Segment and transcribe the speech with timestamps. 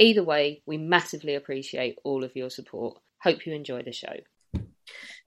[0.00, 2.98] Either way, we massively appreciate all of your support.
[3.22, 4.14] Hope you enjoy the show.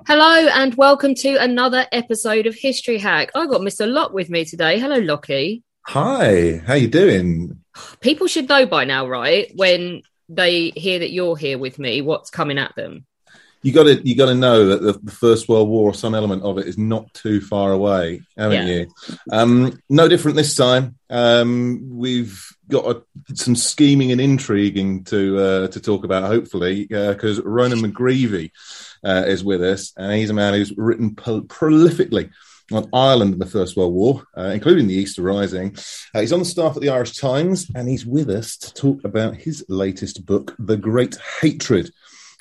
[0.07, 3.29] Hello and welcome to another episode of History Hack.
[3.35, 3.87] I've got Mr.
[3.87, 4.79] Locke with me today.
[4.79, 5.61] Hello, Lockie.
[5.85, 7.59] Hi, how you doing?
[7.99, 9.51] People should know by now, right?
[9.53, 13.05] When they hear that you're here with me, what's coming at them?
[13.63, 16.13] You got to you got to know that the, the, First World War, or some
[16.13, 18.73] element of it, is not too far away, haven't yeah.
[18.73, 18.87] you?
[19.31, 20.97] Um, no different this time.
[21.09, 27.39] Um, we've got a, some scheming and intriguing to uh, to talk about, hopefully, because
[27.39, 28.51] uh, Ronan McGreevy
[29.05, 32.31] uh, is with us, and he's a man who's written pro- prolifically
[32.71, 35.75] on Ireland in the First World War, uh, including the Easter Rising.
[36.13, 39.03] Uh, he's on the staff at the Irish Times, and he's with us to talk
[39.03, 41.91] about his latest book, The Great Hatred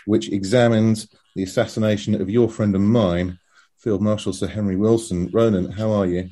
[0.07, 3.39] which examines the assassination of your friend and mine,
[3.79, 5.29] Field Marshal Sir Henry Wilson.
[5.33, 6.31] Ronan, how are you?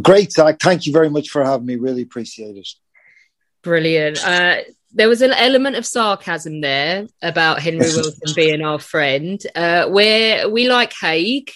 [0.00, 0.60] Great, Zach.
[0.60, 1.76] Thank you very much for having me.
[1.76, 2.68] Really appreciate it.
[3.62, 4.24] Brilliant.
[4.24, 4.58] Uh,
[4.92, 9.40] there was an element of sarcasm there about Henry Wilson being our friend.
[9.54, 11.50] Uh, where we like Haig,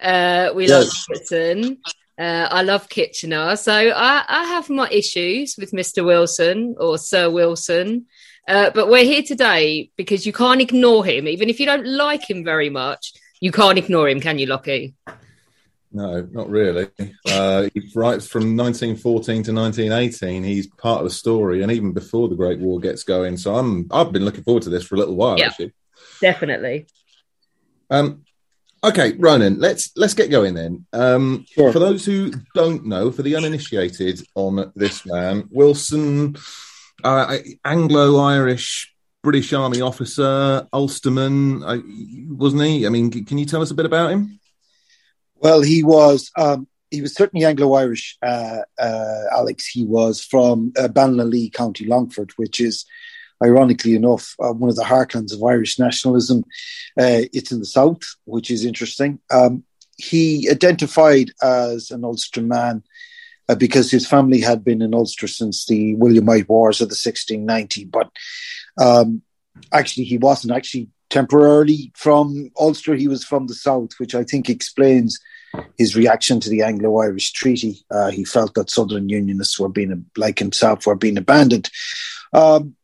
[0.00, 1.06] uh, we yes.
[1.08, 1.78] like Wilson.
[2.18, 6.02] Uh, I love Kitchener, so I, I, have my issues with Mr.
[6.02, 8.06] Wilson or Sir Wilson.
[8.48, 12.28] Uh, but we're here today because you can't ignore him, even if you don't like
[12.28, 13.12] him very much.
[13.40, 14.94] You can't ignore him, can you, Lockie?
[15.92, 16.88] No, not really.
[17.26, 20.44] Uh, he writes from 1914 to 1918.
[20.44, 23.36] He's part of the story, and even before the Great War gets going.
[23.36, 25.38] So I'm I've been looking forward to this for a little while.
[25.38, 25.72] Yeah, actually.
[26.20, 26.86] definitely.
[27.88, 28.24] Um,
[28.84, 30.86] okay, Ronan, let's let's get going then.
[30.92, 31.72] Um, sure.
[31.72, 36.36] For those who don't know, for the uninitiated on this man, Wilson
[37.04, 41.82] uh, Anglo Irish British Army officer, Ulsterman, uh,
[42.34, 42.86] wasn't he?
[42.86, 44.38] I mean, can you tell us a bit about him?
[45.34, 46.30] Well, he was.
[46.38, 49.66] Um, he was certainly Anglo-Irish, uh, uh, Alex.
[49.66, 52.84] He was from uh, Ballinalee, County Longford, which is,
[53.42, 56.44] ironically enough, uh, one of the heartlands of Irish nationalism.
[56.98, 59.18] Uh, it's in the south, which is interesting.
[59.30, 59.64] Um,
[59.96, 62.84] he identified as an Ulster man
[63.48, 67.84] uh, because his family had been in Ulster since the Williamite Wars of the 1690.
[67.86, 68.10] But
[68.78, 69.22] um,
[69.72, 72.94] actually, he wasn't actually temporarily from Ulster.
[72.94, 75.18] He was from the south, which I think explains
[75.78, 77.84] his reaction to the Anglo-Irish Treaty.
[77.90, 81.70] Uh, he felt that Southern Unionists were being, like himself, were being abandoned.
[82.32, 82.76] Um,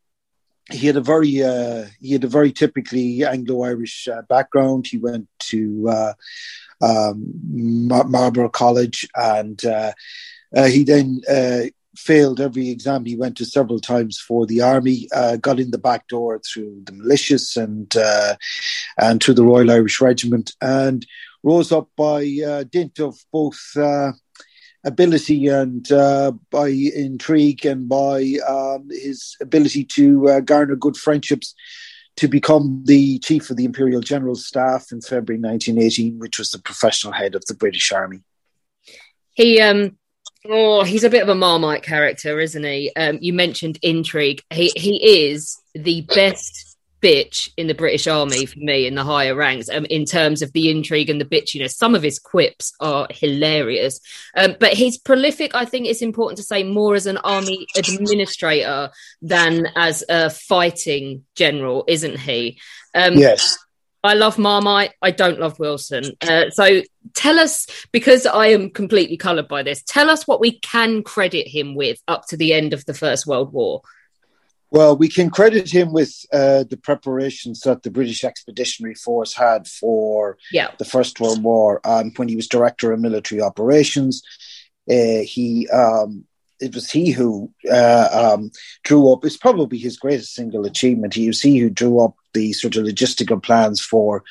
[0.70, 4.86] he had a very uh, he had a very typically Anglo-Irish uh, background.
[4.86, 6.12] He went to uh,
[6.80, 9.60] um, Mar- Marlborough College and
[10.56, 11.62] uh, he then uh,
[11.96, 15.08] failed every exam he went to several times for the army.
[15.14, 18.34] Uh, got in the back door through the militias and uh,
[18.98, 21.06] and through the Royal Irish Regiment, and
[21.42, 23.60] rose up by uh, dint of both.
[23.76, 24.12] Uh,
[24.84, 25.86] ability and
[26.50, 31.54] by intrigue and by um, his ability to garner good friendships
[32.16, 36.58] to become the chief of the Imperial General Staff in February 1918, which was the
[36.58, 38.22] professional head of the British Army.
[39.34, 39.96] He um,
[40.48, 42.90] Oh, he's a bit of a Marmite character, isn't he?
[42.96, 44.42] Um, you mentioned intrigue.
[44.50, 49.34] He he is the best bitch in the British Army for me in the higher
[49.34, 51.74] ranks um, in terms of the intrigue and the bitchiness.
[51.74, 54.00] Some of his quips are hilarious,
[54.36, 55.54] um, but he's prolific.
[55.54, 58.90] I think it's important to say more as an army administrator
[59.20, 62.58] than as a fighting general, isn't he?
[62.94, 63.58] Um, yes.
[64.04, 64.94] I love Marmite.
[65.00, 66.04] I don't love Wilson.
[66.20, 66.82] Uh, so
[67.14, 71.46] tell us, because I am completely coloured by this, tell us what we can credit
[71.46, 73.82] him with up to the end of the First World War.
[74.70, 79.68] Well, we can credit him with uh, the preparations that the British Expeditionary Force had
[79.68, 80.70] for yeah.
[80.78, 81.80] the First World War.
[81.84, 84.22] Um, when he was director of military operations,
[84.90, 86.24] uh, he um,
[86.62, 88.50] it was he who uh, um,
[88.84, 89.24] drew up.
[89.24, 91.14] It's probably his greatest single achievement.
[91.14, 94.24] He was he who drew up the sort of logistical plans for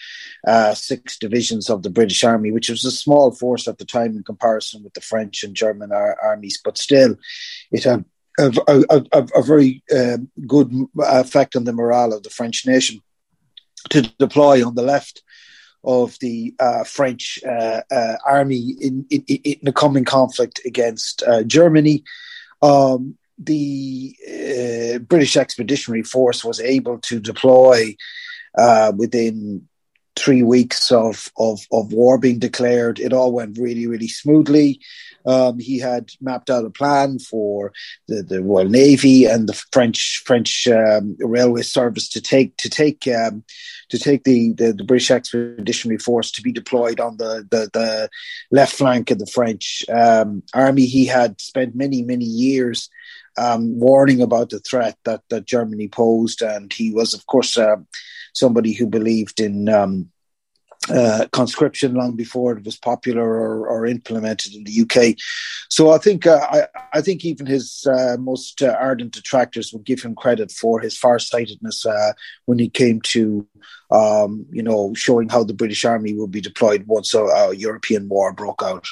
[0.48, 4.16] uh, six divisions of the British Army, which was a small force at the time
[4.16, 7.16] in comparison with the French and German ar- armies, but still,
[7.72, 8.06] it had
[8.40, 10.18] a, a, a, a very uh,
[10.48, 13.02] good effect on the morale of the French nation
[13.90, 15.22] to deploy on the left
[15.84, 21.44] of the uh, French uh, uh, army in, in, in, the coming conflict against uh,
[21.44, 22.04] Germany.
[22.62, 27.96] Um, the uh, British Expeditionary Force was able to deploy
[28.58, 29.68] uh, within
[30.22, 33.00] three weeks of, of, of war being declared.
[33.00, 34.80] It all went really, really smoothly.
[35.26, 37.74] Um, he had mapped out a plan for
[38.08, 43.08] the, the Royal Navy and the French French um, railway service to take to take
[43.08, 43.44] um,
[43.90, 48.10] to take the, the, the, British Expeditionary Force to be deployed on the, the, the
[48.50, 50.86] left flank of the French um, army.
[50.86, 52.90] He had spent many many years
[53.38, 56.42] um, warning about the threat that, that Germany posed.
[56.42, 57.78] And he was, of course, uh,
[58.34, 60.10] somebody who believed in um,
[60.90, 65.16] uh, conscription long before it was popular or, or, implemented in the UK.
[65.70, 69.84] So I think uh, I, I, think even his uh, most uh, ardent detractors would
[69.84, 72.14] give him credit for his farsightedness uh,
[72.46, 73.48] when he came to,
[73.92, 78.10] um, you know, showing how the British Army would be deployed once a, a European
[78.10, 78.88] war broke out.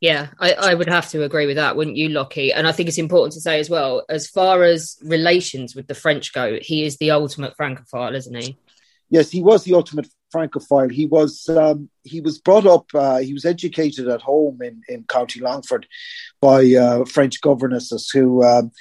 [0.00, 2.52] Yeah, I, I, would have to agree with that, wouldn't you, Lockie?
[2.52, 5.94] And I think it's important to say as well, as far as relations with the
[5.94, 8.56] French go, he is the ultimate Francophile, isn't he?
[9.12, 10.88] Yes, he was the ultimate Francophile.
[10.88, 12.86] He was um, he was brought up.
[12.94, 15.86] Uh, he was educated at home in, in County Longford
[16.40, 18.72] by uh, French governesses who, um,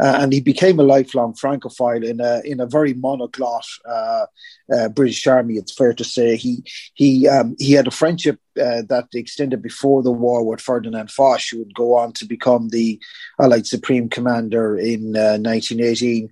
[0.00, 4.26] uh, and he became a lifelong Francophile in a in a very monoglot uh,
[4.72, 5.54] uh, British Army.
[5.54, 6.62] It's fair to say he
[6.94, 11.42] he um, he had a friendship uh, that extended before the war with Ferdinand Foch,
[11.50, 13.00] who would go on to become the
[13.40, 16.28] Allied Supreme Commander in 1918,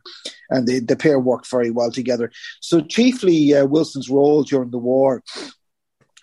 [0.50, 2.30] and the, the pair worked very well together.
[2.60, 5.22] So chiefly Wilson's role during the war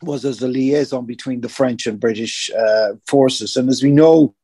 [0.05, 3.55] was as a liaison between the French and British uh, forces.
[3.55, 4.35] And as we know,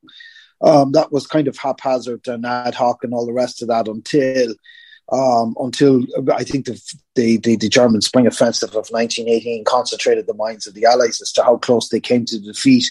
[0.61, 3.87] um, that was kind of haphazard and ad hoc and all the rest of that
[3.87, 4.53] until
[5.11, 6.79] um, until I think the,
[7.15, 11.31] the, the, the, German spring offensive of 1918 concentrated the minds of the Allies as
[11.31, 12.85] to how close they came to defeat.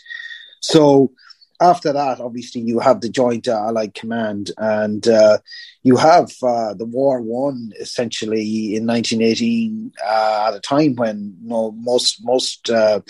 [0.60, 1.12] So
[1.60, 5.38] after that, obviously, you have the Joint uh, Allied Command, and uh,
[5.82, 11.48] you have uh, the war won essentially in 1918 uh, at a time when you
[11.48, 13.00] know, most most uh,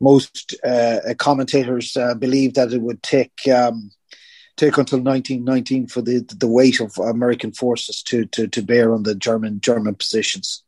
[0.00, 3.46] most uh, commentators believed that it would take.
[3.48, 3.90] Um,
[4.54, 9.02] take until 1919 for the the weight of American forces to to, to bear on
[9.02, 10.62] the German German positions.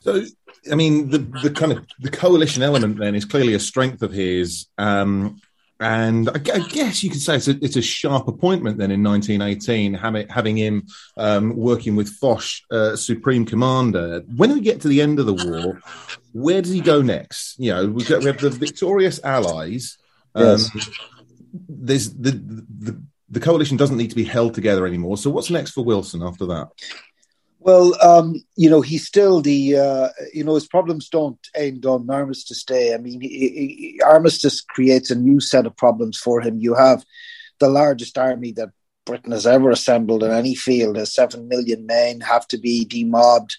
[0.00, 0.24] So,
[0.70, 4.12] I mean, the, the kind of the coalition element then is clearly a strength of
[4.12, 4.66] his.
[4.78, 5.40] Um,
[5.80, 9.94] and I, guess you could say it's a, it's a, sharp appointment then in 1918,
[9.94, 10.86] having, having him
[11.16, 12.42] um, working with Foch,
[12.72, 14.22] uh, Supreme Commander.
[14.34, 15.80] When we get to the end of the war,
[16.32, 17.58] where does he go next?
[17.60, 19.98] You know, we, got, we have the victorious Allies.
[20.34, 20.90] Um, yes.
[21.68, 25.16] There's the, the the coalition doesn't need to be held together anymore.
[25.16, 26.68] So what's next for Wilson after that?
[27.60, 32.08] Well, um, you know, he's still the, uh, you know, his problems don't end on
[32.08, 32.94] Armistice Day.
[32.94, 36.58] I mean, he, he, Armistice creates a new set of problems for him.
[36.58, 37.04] You have
[37.58, 38.70] the largest army that
[39.08, 40.96] Britain has ever assembled in any field.
[40.96, 43.56] Has seven million men have to be demobbed.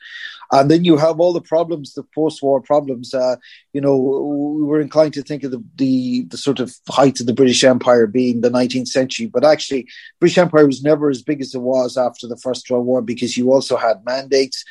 [0.51, 3.13] And then you have all the problems, the post-war problems.
[3.13, 3.35] Uh,
[3.73, 7.25] you know, we were inclined to think of the, the, the sort of height of
[7.25, 9.87] the British Empire being the 19th century, but actually,
[10.19, 13.37] British Empire was never as big as it was after the First World War because
[13.37, 14.63] you also had mandates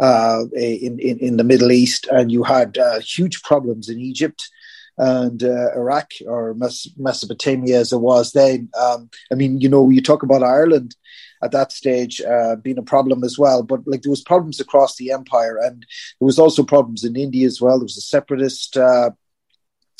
[0.00, 4.48] uh, in, in in the Middle East, and you had uh, huge problems in Egypt
[4.98, 6.54] and uh, Iraq or
[6.96, 8.68] Mesopotamia as it was then.
[8.78, 10.96] Um, I mean, you know, you talk about Ireland
[11.42, 13.62] at that stage uh, being a problem as well.
[13.62, 15.86] But like there was problems across the empire, and
[16.18, 17.78] there was also problems in India as well.
[17.78, 18.76] There was a separatist.
[18.76, 19.10] Uh,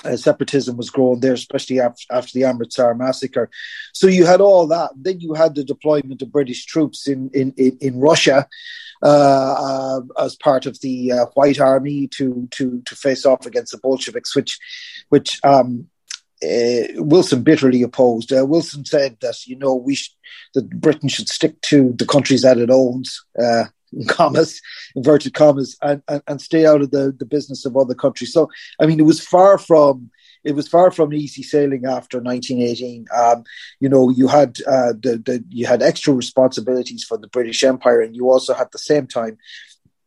[0.04, 3.50] uh, separatism was growing there, especially after, after the Amritsar massacre.
[3.92, 4.90] So you had all that.
[4.96, 8.46] Then you had the deployment of British troops in in in, Russia
[9.02, 13.72] uh, uh, as part of the uh, White Army to to to face off against
[13.72, 14.58] the Bolsheviks, which
[15.08, 15.88] which um,
[16.44, 18.32] uh, Wilson bitterly opposed.
[18.32, 20.14] Uh, Wilson said that you know we sh-
[20.54, 23.24] that Britain should stick to the countries that it owns,
[24.08, 24.60] commas,
[24.94, 28.32] inverted commas, and, and, and stay out of the, the business of other countries.
[28.32, 30.10] So, I mean, it was far from
[30.44, 33.06] it was far from easy sailing after 1918.
[33.14, 33.44] Um,
[33.80, 38.00] you know, you had uh, the, the you had extra responsibilities for the British Empire,
[38.00, 39.36] and you also at the same time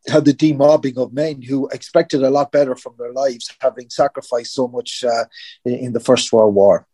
[0.07, 4.53] had the demobbing of men who expected a lot better from their lives, having sacrificed
[4.53, 5.25] so much uh,
[5.65, 6.87] in, in, the First World War.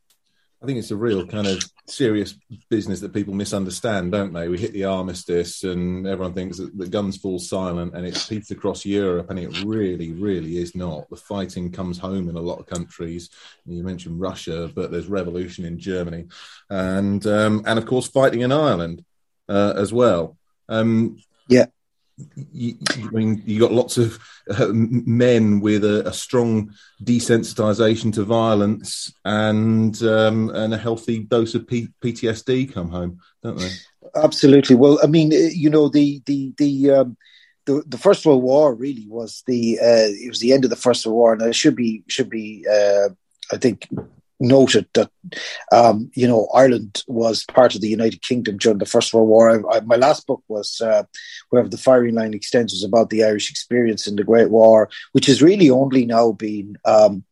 [0.67, 2.35] Think it's a real kind of serious
[2.69, 4.49] business that people misunderstand, don't they?
[4.49, 8.51] We hit the armistice, and everyone thinks that the guns fall silent, and it's peace
[8.51, 11.09] across Europe, and it really, really is not.
[11.09, 13.29] The fighting comes home in a lot of countries.
[13.65, 16.25] You mentioned Russia, but there's revolution in Germany,
[16.69, 19.05] and um, and of course fighting in Ireland
[19.47, 20.37] uh, as well.
[20.67, 21.67] Um, yeah
[22.51, 24.19] you, I mean, you got lots of
[24.49, 31.53] uh, men with a, a, strong desensitization to violence and um, and a healthy dose
[31.53, 33.71] of P- PTSD come home, don't they?
[34.15, 34.75] Absolutely.
[34.75, 37.17] Well, I mean, uh, you know, the the the um,
[37.65, 40.75] the, the First World War really was the uh, it was the end of the
[40.75, 43.09] First World War, and it should be should be uh,
[43.51, 43.87] I think
[44.39, 45.09] noted that
[45.71, 49.49] um, you know Ireland was part of the United Kingdom during the First World War.
[49.51, 51.03] I, I, my last book was uh,
[51.49, 55.25] wherever the firing line extends was about the Irish experience in the Great War, which
[55.27, 57.23] has really only now been um,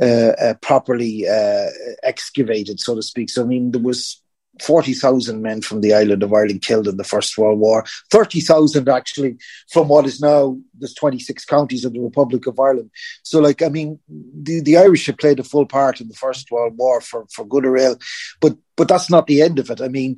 [0.00, 1.66] uh, uh, properly uh,
[2.02, 3.30] excavated, so to speak.
[3.30, 4.22] So I mean, there was
[4.60, 9.36] 40,000 men from the island of Ireland killed in the First World War, 30,000 actually
[9.70, 12.90] from what is now there's 26 counties of the Republic of Ireland.
[13.22, 16.50] So, like, I mean, the, the Irish have played a full part in the First
[16.50, 17.98] World War for, for good or ill,
[18.40, 19.80] but but that's not the end of it.
[19.80, 20.16] I mean,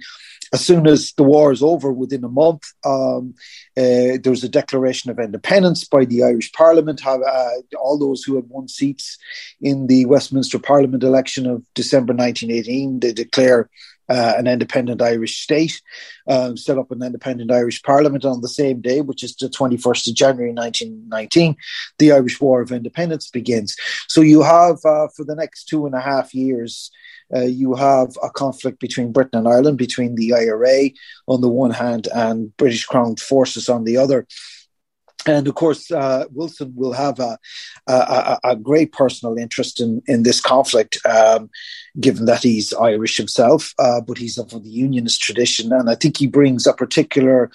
[0.53, 3.35] as soon as the war is over, within a month, um,
[3.77, 7.01] uh, there was a declaration of independence by the Irish Parliament.
[7.01, 9.17] Have, uh, all those who had won seats
[9.61, 13.71] in the Westminster Parliament election of December 1918, they declare
[14.11, 15.81] uh, an independent Irish state,
[16.27, 20.09] um, set up an independent Irish parliament on the same day, which is the 21st
[20.09, 21.57] of January 1919.
[21.99, 23.77] The Irish War of Independence begins.
[24.09, 26.91] So you have, uh, for the next two and a half years,
[27.35, 30.91] uh, you have a conflict between Britain and Ireland, between the IRA
[31.29, 34.27] on the one hand and British Crown forces on the other.
[35.27, 37.39] And of course, uh, Wilson will have a,
[37.87, 41.51] a, a, great personal interest in, in this conflict, um,
[41.99, 45.73] given that he's Irish himself, uh, but he's of the Unionist tradition.
[45.73, 47.51] And I think he brings a particular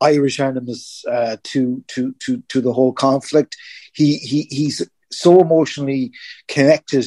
[0.00, 3.56] Irish animus uh, to, to, to, to the whole conflict.
[3.92, 6.12] He, he, he's so emotionally
[6.48, 7.06] connected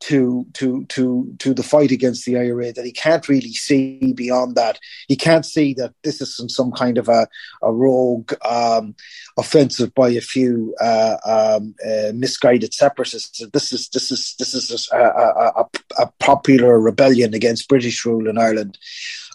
[0.00, 4.54] to to to to the fight against the IRA that he can't really see beyond
[4.56, 4.78] that.
[5.08, 7.26] He can't see that this isn't some kind of a,
[7.62, 8.94] a rogue um,
[9.36, 13.44] offensive by a few uh, um, uh, misguided separatists.
[13.52, 15.66] This is this is this is a, a,
[15.98, 18.78] a, popular rebellion against British rule in Ireland.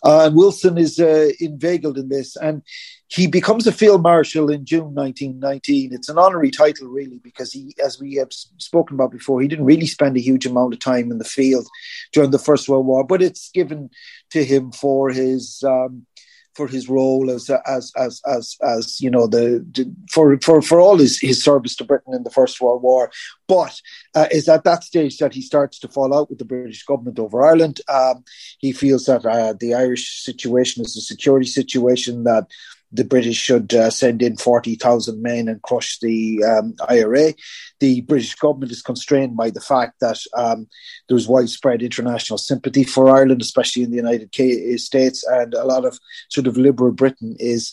[0.04, 2.64] Uh, and Wilson is uh, inveigled in this, and
[3.12, 5.94] he becomes a field marshal in June 1919.
[5.94, 9.66] It's an honorary title, really, because he, as we have spoken about before, he didn't
[9.66, 11.68] really spend a huge amount of time in the field
[12.14, 13.90] during the First World War, but it's given
[14.32, 15.62] to him for his.
[15.64, 16.06] Um,
[16.54, 19.66] for his role as as as as as you know the,
[20.12, 23.10] for for for all his his service to Britain in the First World War,
[23.48, 23.80] but
[24.16, 27.20] uh, is at that stage that he starts to fall out with the British government
[27.20, 27.80] over Ireland.
[27.88, 28.26] Um,
[28.60, 32.48] he feels that uh, the Irish situation is a security situation that
[32.92, 37.34] the British should uh, send in 40,000 men and crush the um, IRA.
[37.80, 40.68] The British government is constrained by the fact that um,
[41.08, 44.34] there was widespread international sympathy for Ireland, especially in the United
[44.80, 47.72] States, and a lot of sort of liberal Britain is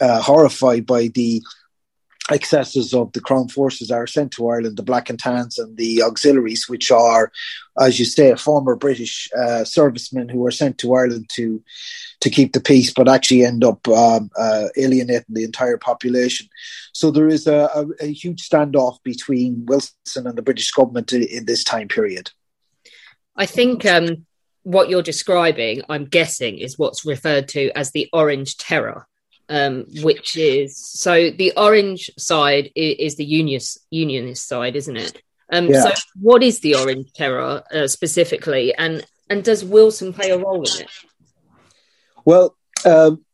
[0.00, 1.42] uh, horrified by the
[2.30, 5.76] excesses of the Crown forces that are sent to Ireland, the Black and Tans and
[5.76, 7.32] the auxiliaries, which are,
[7.78, 11.62] as you say, former British uh, servicemen who are sent to Ireland to
[12.20, 16.48] to keep the peace, but actually end up um, uh, alienating the entire population.
[16.92, 21.22] So there is a, a, a, huge standoff between Wilson and the British government in,
[21.22, 22.30] in this time period.
[23.36, 24.26] I think um,
[24.64, 29.06] what you're describing, I'm guessing, is what's referred to as the Orange Terror
[29.50, 35.22] um, which is so the orange side is, is, the unionist unionist side, isn't it?
[35.52, 35.82] Um, yeah.
[35.82, 40.62] So, what is the Orange Terror uh, specifically, and and does Wilson play a role
[40.62, 40.90] in it?
[42.24, 43.24] Well, um,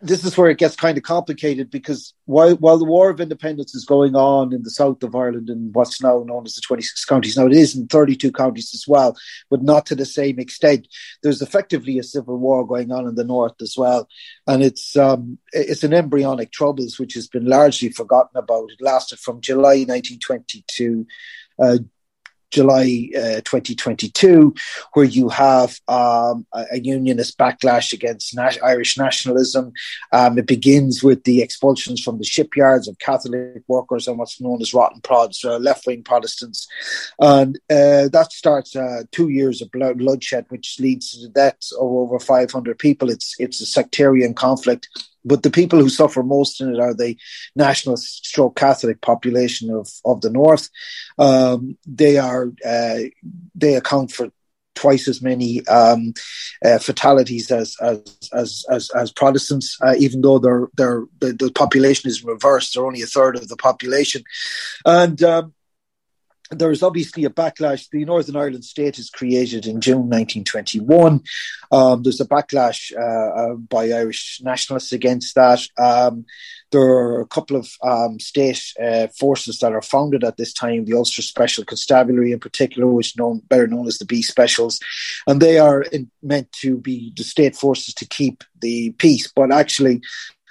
[0.00, 3.74] this is where it gets kind of complicated because while while the War of Independence
[3.74, 7.04] is going on in the south of Ireland and what's now known as the 26
[7.04, 9.16] counties, now it is in 32 counties as well,
[9.50, 10.86] but not to the same extent.
[11.22, 14.08] There's effectively a civil war going on in the north as well,
[14.46, 18.70] and it's um, it's an embryonic troubles which has been largely forgotten about.
[18.70, 21.06] It lasted from July 1922
[21.58, 21.78] uh,
[22.54, 24.54] July uh, 2022,
[24.92, 29.72] where you have um, a, a, unionist backlash against Irish nationalism.
[30.12, 34.62] Um, it begins with the expulsions from the shipyards of Catholic workers and what's known
[34.62, 36.68] as rotten prods, uh, left wing Protestants.
[37.18, 41.72] And uh, that starts uh, two years of blood, bloodshed, which leads to the deaths
[41.72, 43.10] of over 500 people.
[43.10, 44.88] It's, it's a sectarian conflict
[45.24, 47.16] but the people who suffer most in it are the
[47.56, 50.68] national stroke Catholic population of, of the North.
[51.18, 52.98] Um, they are uh,
[53.54, 54.30] they account for
[54.74, 56.12] twice as many um,
[56.64, 58.02] uh, fatalities as as
[58.32, 62.74] as as, as Protestants, uh, even though they're, they're, the, the population is reversed.
[62.74, 64.24] They're only a third of the population,
[64.84, 65.54] and um,
[66.54, 67.88] there is obviously a backlash.
[67.90, 71.22] The Northern Ireland state is created in June 1921.
[71.70, 75.60] Um, there's a backlash uh, uh, by Irish nationalists against that.
[75.78, 76.24] Um,
[76.72, 80.84] there are a couple of um, state uh, forces that are founded at this time,
[80.84, 84.80] the Ulster Special Constabulary in particular, which known better known as the B Specials,
[85.26, 89.30] and they are in, meant to be the state forces to keep the peace.
[89.34, 90.00] But actually,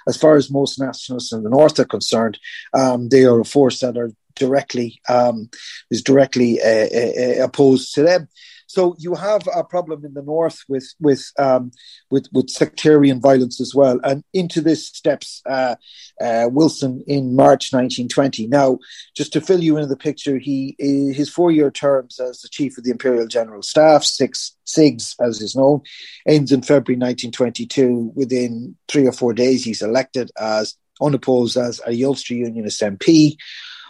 [0.06, 2.38] as far as most nationalists in the north are concerned,
[2.72, 5.48] um, they are a force that are directly um,
[5.90, 8.28] is directly uh, uh, uh, opposed to them.
[8.66, 11.70] So you have a problem in the north with with um,
[12.10, 15.76] with, with sectarian violence as well, and into this steps uh,
[16.20, 18.48] uh, Wilson in March 1920.
[18.48, 18.78] Now,
[19.16, 22.76] just to fill you in the picture, he his four year terms as the chief
[22.76, 25.82] of the Imperial General Staff, six CIGS as is known,
[26.26, 28.12] ends in February 1922.
[28.16, 33.36] Within three or four days, he's elected as unopposed as a Ulster Unionist MP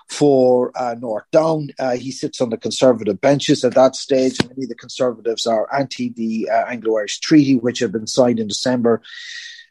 [0.09, 1.69] for uh, North Down.
[1.79, 4.39] Uh, he sits on the Conservative benches at that stage.
[4.49, 8.39] Many of the Conservatives are anti the uh, Anglo Irish Treaty, which had been signed
[8.39, 9.03] in December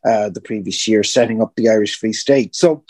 [0.06, 2.56] uh, the previous year, setting up the Irish Free State.
[2.56, 2.84] So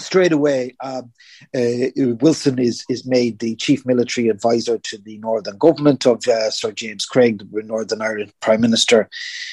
[0.00, 1.12] straight away, um,
[1.54, 1.90] uh,
[2.20, 6.72] Wilson is is made the chief military advisor to the Northern government of uh, Sir
[6.72, 9.08] James Craig, the Northern Ireland Prime Minister,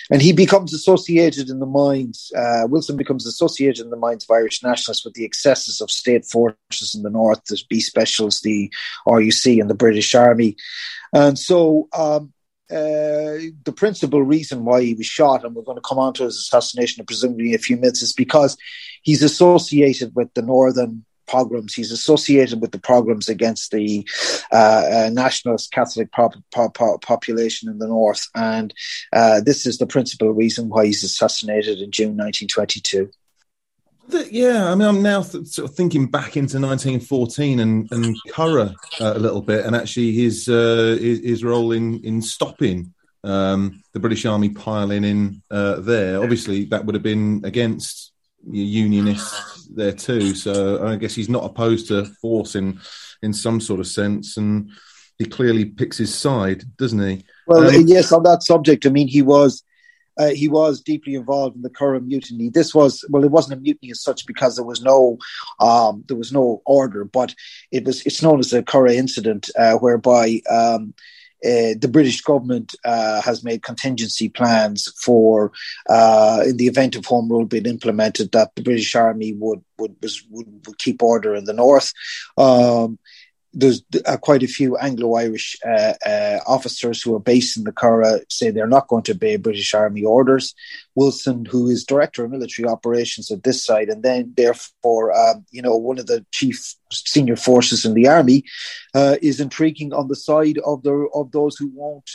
[0.10, 2.32] and he becomes associated in the minds.
[2.36, 6.26] Uh, Wilson becomes associated in the minds of Irish nationalists with the excesses of state
[6.26, 8.72] forces in the north, the B Specials, the
[9.08, 10.56] RUC, and the British Army,
[11.14, 11.88] and so.
[11.94, 12.32] Um,
[12.70, 16.38] the principal reason why he was shot, and we're going to come on to his
[16.38, 18.58] assassination, presumably in a few minutes, is because
[19.02, 21.74] he's associated with the northern pogroms.
[21.74, 24.08] He's associated with the pogroms against the
[24.52, 28.74] uh, uh, nationalist Catholic pop, pop population in the north, and
[29.14, 33.10] uh, this is the principal reason why he's assassinated in June 1922.
[34.10, 38.76] Yeah, I mean, I'm now th- sort of thinking back into 1914 and and Curragh
[39.02, 43.82] uh, a little bit, and actually his uh, his, his, role in in stopping um,
[43.94, 46.22] the British Army piling in uh, there.
[46.22, 48.12] Obviously, that would have been against
[48.48, 50.36] unionists there too.
[50.36, 52.80] So I guess he's not opposed to force in
[53.24, 54.70] in some sort of sense, and
[55.18, 57.26] he clearly picks his side, doesn't he?
[57.48, 59.64] Well, um, yes, on that subject, I mean, he was
[60.18, 62.50] uh, he was deeply involved in the Curragh mutiny.
[62.50, 65.18] This was well, it wasn't a mutiny as such because there was no
[65.60, 67.34] um, there was no order, but
[67.72, 70.94] it was it's known as the Curragh incident, uh, whereby um,
[71.46, 75.52] uh, the British government uh, has made contingency plans for,
[75.88, 79.96] uh, in the event of Home Rule being implemented, that the British Army would would
[80.32, 81.92] would, would keep order in the north.
[82.38, 82.98] Um,
[83.56, 88.22] there's uh, quite a few Anglo-Irish uh, uh, officers who are based in the Curragh
[88.30, 90.54] say they're not going to obey British Army orders.
[90.94, 95.62] Wilson, who is director of military operations at this side, and then therefore, um, you
[95.62, 98.44] know, one of the chief senior forces in the army,
[98.94, 102.12] uh, is intriguing on the side of the of those who won't.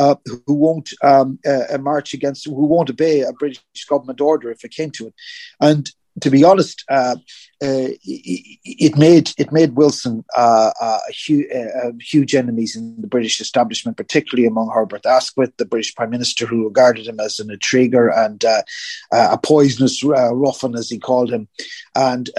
[0.00, 0.14] Uh,
[0.46, 4.70] who won't um, uh, march against, who won't obey a British government order if it
[4.70, 5.14] came to it,
[5.60, 7.16] and to be honest, uh,
[7.62, 13.40] uh, it made it made Wilson uh, uh huge, uh, huge enemies in the British
[13.40, 18.10] establishment, particularly among Herbert Asquith, the British Prime Minister, who regarded him as an intriguer
[18.16, 18.62] and uh,
[19.10, 21.48] a poisonous ruffian, as he called him,
[21.94, 22.30] and.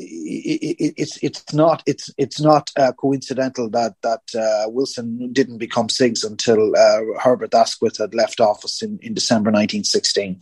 [0.00, 4.22] it's it's not it's it's not coincidental that that
[4.68, 6.72] Wilson didn't become CIGS until
[7.20, 10.38] Herbert Asquith had left office in, in December 1916.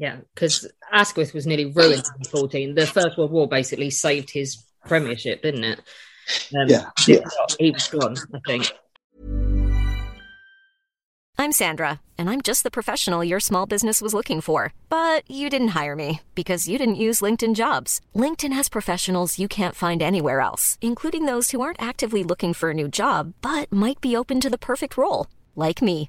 [0.00, 2.74] Yeah, because Asquith was nearly ruined in 14.
[2.74, 5.80] The First World War basically saved his premiership, didn't it?
[6.58, 7.20] Um, yeah, yeah.
[7.58, 8.72] He was gone, I think.
[11.36, 14.72] I'm Sandra, and I'm just the professional your small business was looking for.
[14.88, 18.00] But you didn't hire me because you didn't use LinkedIn jobs.
[18.16, 22.70] LinkedIn has professionals you can't find anywhere else, including those who aren't actively looking for
[22.70, 26.08] a new job but might be open to the perfect role, like me.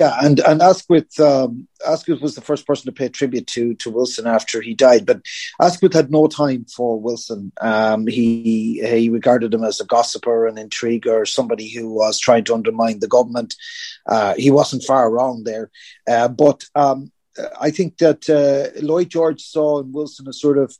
[0.00, 3.90] Yeah, and and Asquith um, Asquith was the first person to pay tribute to to
[3.90, 5.04] Wilson after he died.
[5.04, 5.20] But
[5.60, 7.52] Asquith had no time for Wilson.
[7.60, 12.54] Um, he he regarded him as a gossiper, an intriguer, somebody who was trying to
[12.54, 13.54] undermine the government.
[14.06, 15.70] Uh, he wasn't far wrong there,
[16.08, 17.12] uh, but um,
[17.60, 20.74] I think that uh, Lloyd George saw in Wilson a sort of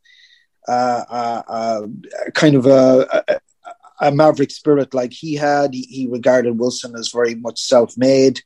[0.67, 1.87] uh,
[2.33, 3.41] kind of a, a,
[4.01, 5.75] a maverick spirit like he had.
[5.75, 8.41] He, he regarded Wilson as very much self-made,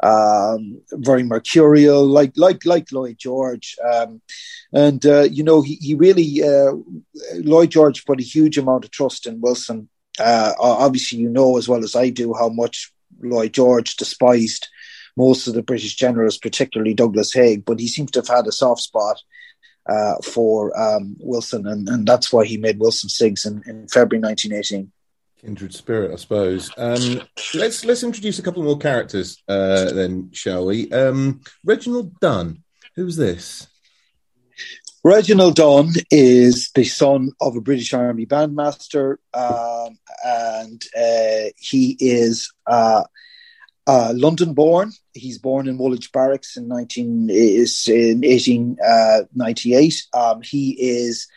[0.00, 3.76] um, very mercurial, like like like Lloyd George.
[3.92, 4.20] Um,
[4.72, 6.72] and uh, you know, he he really uh,
[7.34, 9.88] Lloyd George put a huge amount of trust in Wilson.
[10.18, 14.68] Uh, obviously, you know as well as I do how much Lloyd George despised
[15.16, 18.52] most of the British generals, particularly Douglas Haig, but he seems to have had a
[18.52, 19.20] soft spot
[19.88, 24.22] uh, for um, Wilson, and, and that's why he made Wilson CIGS in, in February
[24.22, 24.92] 1918.
[25.40, 26.70] Kindred spirit, I suppose.
[26.76, 27.22] Um,
[27.54, 30.90] let's let's introduce a couple more characters, uh, then, shall we?
[30.90, 32.64] Um, Reginald Dunne.
[32.96, 33.68] Who's this?
[35.04, 42.52] Reginald Dunne is the son of a British Army bandmaster, um, and uh, he is
[42.66, 43.04] uh,
[43.86, 44.90] uh, London born.
[45.14, 50.02] He's born in Woolwich Barracks in 19 is in 1898.
[50.12, 51.28] Um, he is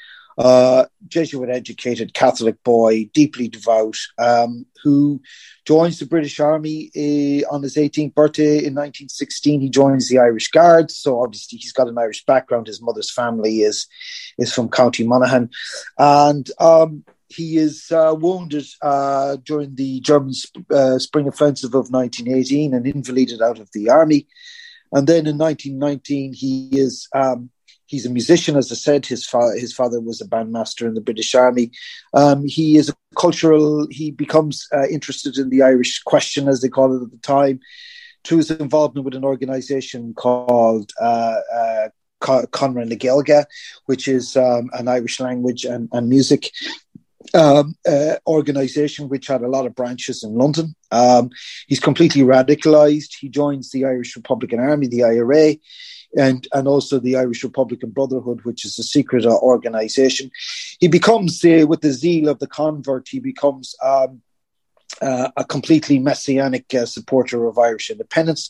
[0.42, 5.22] uh, Jesuit educated Catholic boy, deeply devout, um, who
[5.66, 9.62] joins the British Army uh, on his 18th birthday in 1916.
[9.62, 12.66] He joins the Irish Guards, so obviously he's got an Irish background.
[12.66, 13.88] His mother's family is
[14.40, 15.52] is from County Monaghan,
[16.00, 21.92] and um, he is uh, wounded uh, during the German sp- uh, spring offensive of
[21.92, 24.28] 1918 and invalided out of the army.
[24.92, 27.52] And then in 1919, he is um,
[27.92, 29.06] He's a musician, as I said.
[29.06, 31.72] His, fa- his father was a bandmaster in the British Army.
[32.14, 36.70] Um, he is a cultural, he becomes uh, interested in the Irish question, as they
[36.70, 37.60] call it at the time,
[38.24, 41.90] through his involvement with an organization called uh, uh,
[42.22, 43.44] Conradh na Gaeilge,
[43.88, 46.50] which is um, an Irish language and, and music
[47.34, 50.76] um, uh, organization which had a lot of branches in London.
[50.92, 51.30] Um,
[51.68, 53.18] he's completely radicalized.
[53.20, 55.56] He joins the Irish Republican Army, the IRA
[56.18, 60.32] and and also the Irish Republican Brotherhood, which is a secret organization.
[60.80, 64.22] He becomes, uh, with the zeal of the convert, he becomes um,
[65.02, 68.50] uh, a completely messianic uh, supporter of Irish independence.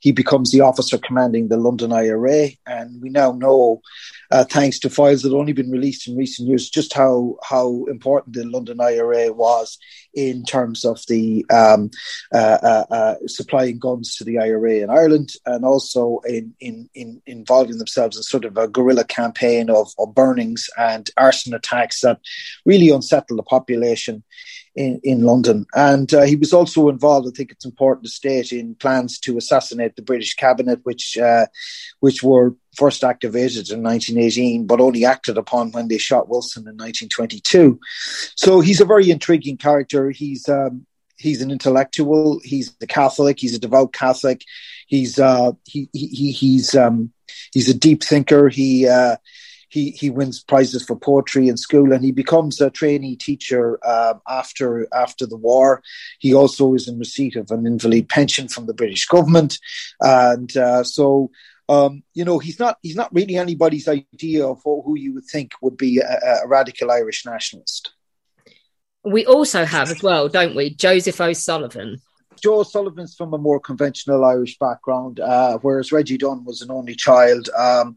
[0.00, 3.82] He becomes the officer commanding the London IRA, and we now know,
[4.30, 7.84] uh, thanks to files that have only been released in recent years, just how how
[7.88, 9.78] important the London IRA was
[10.14, 11.90] in terms of the um,
[12.34, 17.22] uh, uh, uh, supplying guns to the IRA in Ireland, and also in, in in
[17.26, 22.20] involving themselves in sort of a guerrilla campaign of, of burnings and arson attacks that
[22.64, 24.22] really unsettled the population
[24.74, 25.66] in, in London.
[25.74, 29.36] And uh, he was also involved, I think it's important to state, in plans to
[29.36, 31.46] assassinate the British cabinet, which uh,
[32.00, 36.76] which were first activated in 1918, but only acted upon when they shot Wilson in
[36.76, 37.78] 1922.
[38.36, 40.10] So he's a very intriguing character.
[40.10, 40.86] He's um,
[41.18, 42.40] he's an intellectual.
[42.42, 43.38] He's a Catholic.
[43.38, 44.42] He's a devout Catholic.
[44.86, 47.12] He's uh, he, he he's um,
[47.52, 48.48] he's a deep thinker.
[48.48, 49.16] He uh,
[49.72, 54.20] he he wins prizes for poetry in school, and he becomes a trainee teacher um,
[54.28, 55.82] after after the war.
[56.18, 59.58] He also is in receipt of an invalid pension from the British government,
[60.00, 61.30] and uh, so.
[61.68, 65.52] Um, you know, he's not he's not really anybody's idea of who you would think
[65.62, 67.92] would be a, a radical Irish nationalist.
[69.04, 72.02] We also have as well, don't we, Joseph O'Sullivan.
[72.40, 76.94] Joe Sullivan's from a more conventional Irish background, uh, whereas Reggie Dunne was an only
[76.94, 77.48] child.
[77.56, 77.96] Um,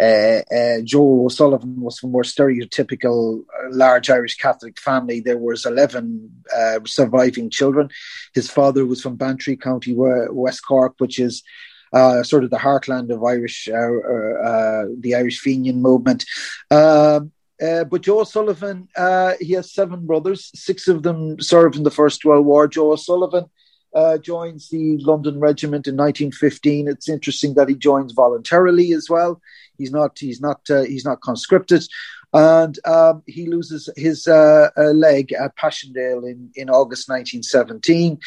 [0.00, 5.20] uh, uh, Joe O'Sullivan was from a more stereotypical uh, large Irish Catholic family.
[5.20, 7.90] There was 11 uh, surviving children.
[8.34, 11.42] His father was from Bantry, County West Cork, which is
[11.92, 16.24] uh, sort of the heartland of Irish, uh, uh, the Irish Fenian movement.
[16.70, 20.50] Um, uh, but Joe Sullivan, uh, he has seven brothers.
[20.54, 22.66] Six of them served in the First World War.
[22.66, 23.44] Joe Sullivan
[23.94, 26.88] uh, joins the London Regiment in 1915.
[26.88, 29.40] It's interesting that he joins voluntarily as well.
[29.78, 30.18] He's not.
[30.18, 30.60] He's not.
[30.66, 31.84] he's not conscripted
[32.32, 38.18] and um, he loses his uh, uh, leg at Passchendaele in, in August 1917.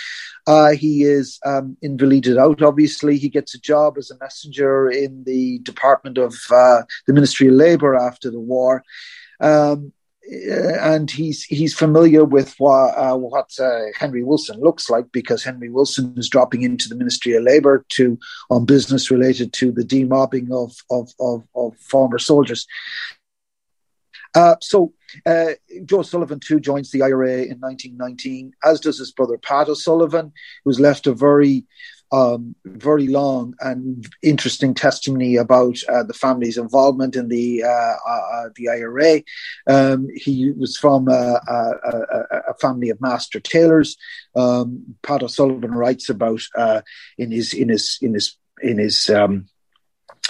[0.46, 3.18] Uh, he is um, invalided out, obviously.
[3.18, 7.56] He gets a job as a messenger in the Department of uh, the Ministry of
[7.56, 8.84] Labour after the war.
[9.40, 9.92] Um,
[10.28, 15.70] and he's he's familiar with what, uh, what uh, Henry Wilson looks like because Henry
[15.70, 18.18] Wilson is dropping into the Ministry of Labour to
[18.50, 22.66] on business related to the demobbing of of, of, of former soldiers.
[24.36, 24.94] Uh, so
[25.26, 25.52] uh,
[25.86, 30.34] Joe Sullivan too joins the IRA in 1919, as does his brother Pat O'Sullivan,
[30.66, 31.64] who's left a very,
[32.12, 38.50] um, very long and interesting testimony about uh, the family's involvement in the uh, uh,
[38.56, 39.22] the IRA.
[39.68, 43.98] Um, he was from a, a, a, family of master tailors.
[44.36, 46.42] Um, Pat O'Sullivan writes about
[47.18, 49.48] in his in his in his in his um,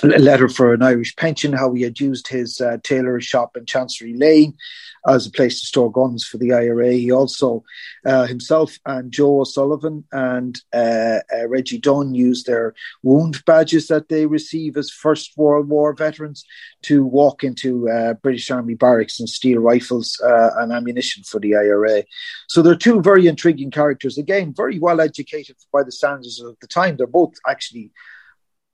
[0.04, 4.14] letter for an Irish pension, how he had used his uh, tailor shop in Chancery
[4.14, 4.56] Lane
[5.08, 6.94] as a place to store guns for the IRA.
[6.94, 7.64] He also,
[8.06, 14.10] uh, himself and Joe O'Sullivan and uh, uh, Reggie Dunne used their wound badges that
[14.10, 16.46] they receive as First World War veterans
[16.84, 21.56] to walk into uh, British Army barracks and steal rifles uh, and ammunition for the
[21.56, 22.04] IRA.
[22.48, 24.18] So they're two very intriguing characters.
[24.18, 26.98] Again, very well educated by the standards of the time.
[26.98, 27.92] They're both actually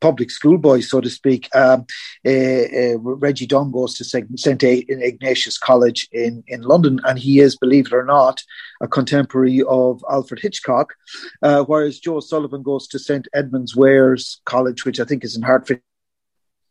[0.01, 1.47] public school boys, so to speak.
[1.55, 1.85] Um,
[2.25, 4.27] uh, uh, Reggie Dunne goes to St.
[4.63, 8.41] Ignatius College in, in London, and he is, believe it or not,
[8.81, 10.95] a contemporary of Alfred Hitchcock,
[11.41, 13.27] uh, whereas Joe Sullivan goes to St.
[13.33, 15.83] Edmund's Wares College, which I think is in Hertfordshire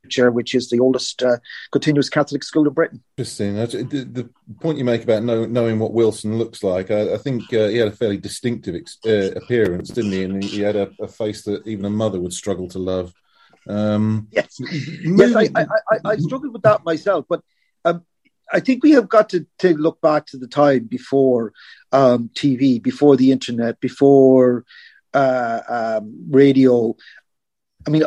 [0.02, 1.36] which is the oldest uh,
[1.72, 3.02] continuous Catholic school in Britain.
[3.16, 3.54] Interesting.
[3.54, 7.52] The, the point you make about know, knowing what Wilson looks like, I, I think
[7.52, 10.24] uh, he had a fairly distinctive ex- uh, appearance, didn't he?
[10.24, 13.12] And he had a, a, face that even a mother would struggle to love.
[13.68, 17.42] Um, yes, yes, I, I, I, I, struggled with that myself, but
[17.84, 18.04] um,
[18.50, 21.52] I think we have got to, to look back to the time before
[21.92, 24.64] um, TV, before the internet, before
[25.12, 26.96] uh, um, radio.
[27.86, 28.04] I mean,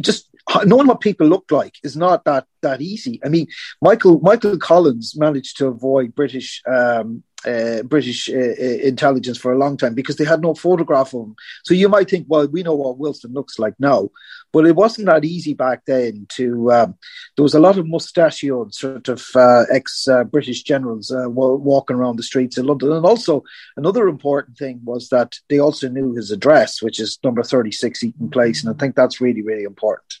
[0.00, 0.28] just
[0.64, 3.20] knowing what people look like is not that that easy.
[3.24, 3.46] I mean,
[3.82, 9.58] Michael Michael Collins managed to avoid British um, uh, British uh, uh, intelligence for a
[9.58, 11.36] long time because they had no photograph of him.
[11.64, 14.08] So you might think, well, we know what Wilson looks like now,
[14.52, 16.26] but it wasn't that easy back then.
[16.30, 16.98] To um,
[17.36, 22.16] there was a lot of mustachioed sort of uh, ex British generals uh, walking around
[22.16, 23.44] the streets of London, and also
[23.76, 28.02] another important thing was that they also knew his address, which is number thirty six
[28.02, 30.20] Eaton Place, and I think that's really really important.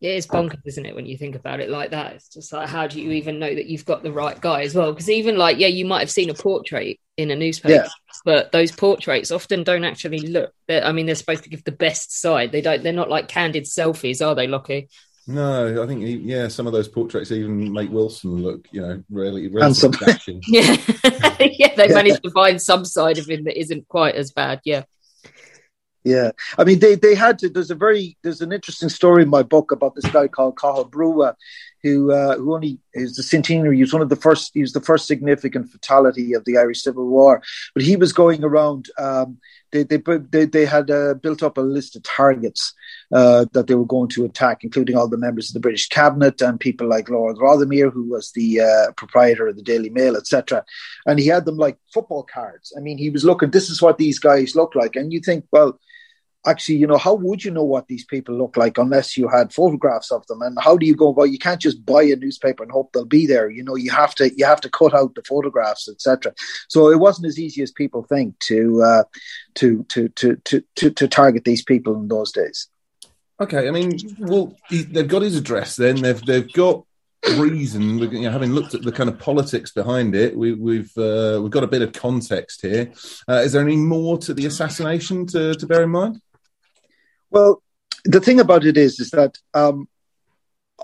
[0.00, 2.14] it is bonkers, isn't it, when you think about it like that?
[2.14, 4.74] It's just like, how do you even know that you've got the right guy as
[4.74, 4.92] well?
[4.92, 7.88] Because even like, yeah, you might have seen a portrait in a newspaper, yeah.
[8.24, 10.54] but those portraits often don't actually look.
[10.70, 12.50] I mean, they're supposed to give the best side.
[12.50, 12.82] They don't.
[12.82, 14.88] They're not like candid selfies, are they, Lockie?
[15.26, 19.48] No, I think yeah, some of those portraits even make Wilson look, you know, really,
[19.48, 19.92] really handsome.
[20.48, 20.76] yeah,
[21.38, 24.60] yeah, they managed to find some side of him that isn't quite as bad.
[24.64, 24.84] Yeah.
[26.02, 27.50] Yeah, I mean they they had to.
[27.50, 30.88] There's a very there's an interesting story in my book about this guy called Cathal
[30.88, 31.34] Brugha,
[31.82, 33.76] who uh, who only is the centenary.
[33.76, 34.50] He was one of the first.
[34.54, 37.42] He was the first significant fatality of the Irish Civil War.
[37.74, 38.88] But he was going around.
[38.98, 39.38] Um,
[39.72, 39.98] they they
[40.30, 42.74] they, they had uh, built up a list of targets
[43.12, 46.40] uh, that they were going to attack, including all the members of the British cabinet
[46.42, 50.64] and people like Lord Rothermere, who was the uh, proprietor of the Daily Mail, etc.
[51.06, 52.72] And he had them like football cards.
[52.76, 53.50] I mean, he was looking.
[53.50, 55.78] This is what these guys look like, and you think, well
[56.46, 59.52] actually, you know, how would you know what these people look like unless you had
[59.52, 60.42] photographs of them?
[60.42, 61.30] And how do you go about?
[61.30, 63.50] You can't just buy a newspaper and hope they'll be there.
[63.50, 66.34] You know, you have to you have to cut out the photographs, etc.
[66.68, 69.04] So it wasn't as easy as people think to uh,
[69.56, 72.68] to, to, to to to to target these people in those days.
[73.40, 75.76] Okay, I mean, well, he, they've got his address.
[75.76, 76.84] Then they've they've got
[77.36, 77.98] reason.
[77.98, 81.50] You know, having looked at the kind of politics behind it, we, we've uh, we've
[81.50, 82.92] got a bit of context here.
[83.28, 86.20] Uh, is there any more to the assassination to, to bear in mind?
[87.30, 87.62] Well,
[88.04, 89.88] the thing about it is, is that um,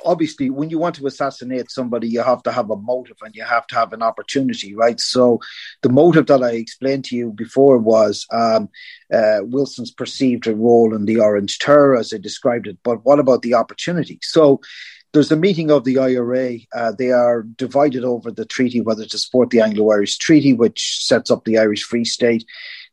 [0.05, 3.45] obviously when you want to assassinate somebody, you have to have a motive and you
[3.45, 5.01] have to have an opportunity, right?
[5.01, 5.41] So
[5.83, 8.69] the motive that I explained to you before was um,
[9.13, 12.79] uh, Wilson's perceived role in the Orange Terror, as I described it.
[12.83, 14.19] But what about the opportunity?
[14.23, 14.61] So
[15.13, 16.59] there's a meeting of the IRA.
[16.75, 21.31] Uh, they are divided over the treaty, whether to support the Anglo-Irish Treaty, which sets
[21.31, 22.45] up the Irish Free State.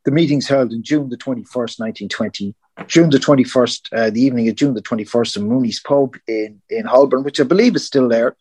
[0.05, 2.55] The meeting's held in June the 21st, 1920,
[2.87, 6.85] June the 21st, uh, the evening of June the 21st in Mooney's Pub in, in
[6.85, 8.35] Holborn, which I believe is still there.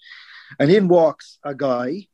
[0.58, 2.08] And in walks a guy,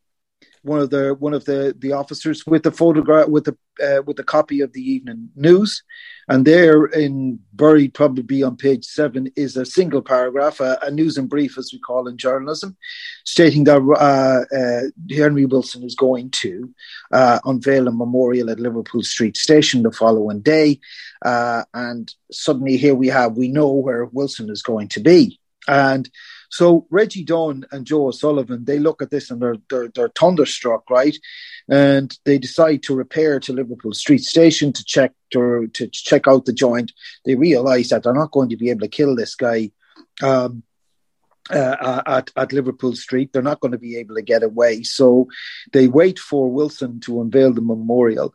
[0.62, 4.18] one of the one of the, the officers with the photograph with the uh, with
[4.18, 5.82] a copy of the evening news,
[6.28, 11.16] and there in buried probably on page seven is a single paragraph, a, a news
[11.16, 12.76] and brief as we call in journalism,
[13.24, 16.72] stating that uh, uh, Henry Wilson is going to
[17.12, 20.80] uh, unveil a memorial at Liverpool Street Station the following day,
[21.24, 26.10] uh, and suddenly here we have we know where Wilson is going to be, and
[26.48, 30.88] so Reggie Dunne and Joe O'Sullivan, they look at this and they're, they're, they're thunderstruck,
[30.90, 31.16] right?
[31.68, 36.46] And they decide to repair to Liverpool Street Station to check to, to check out
[36.46, 36.92] the joint.
[37.24, 39.72] They realise that they're not going to be able to kill this guy
[40.22, 40.62] um,
[41.50, 43.32] uh, at, at Liverpool Street.
[43.32, 44.82] They're not going to be able to get away.
[44.84, 45.28] So
[45.72, 48.34] they wait for Wilson to unveil the memorial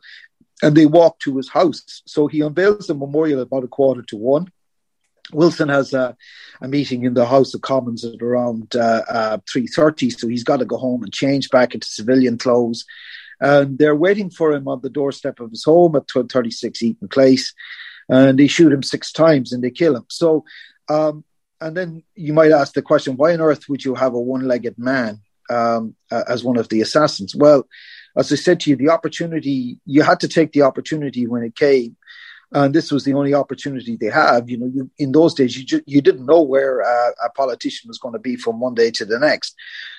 [0.62, 2.02] and they walk to his house.
[2.06, 4.50] So he unveils the memorial about a quarter to one.
[5.32, 6.16] Wilson has a,
[6.60, 10.44] a, meeting in the House of Commons at around uh, uh, three thirty, so he's
[10.44, 12.84] got to go home and change back into civilian clothes.
[13.40, 16.82] And they're waiting for him on the doorstep of his home at twelve thirty six
[16.82, 17.54] Eaton Place,
[18.08, 20.04] and they shoot him six times and they kill him.
[20.08, 20.44] So,
[20.88, 21.24] um,
[21.60, 24.46] and then you might ask the question, why on earth would you have a one
[24.46, 27.34] legged man um, as one of the assassins?
[27.34, 27.66] Well,
[28.16, 31.56] as I said to you, the opportunity you had to take the opportunity when it
[31.56, 31.96] came
[32.54, 34.48] and this was the only opportunity they have.
[34.48, 37.88] You know, you, in those days, you ju- you didn't know where uh, a politician
[37.88, 39.54] was going to be from one day to the next.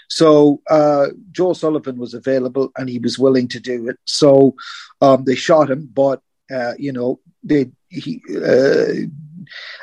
[0.07, 3.97] So uh, Joe Sullivan was available, and he was willing to do it.
[4.05, 4.55] So
[5.01, 8.21] um, they shot him, but uh, you know, they he